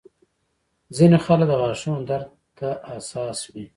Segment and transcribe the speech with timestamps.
[0.95, 3.65] ځینې خلک د غاښونو درد ته حساس وي.